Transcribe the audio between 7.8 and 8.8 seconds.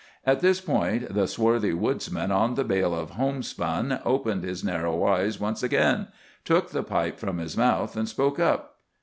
and spoke up.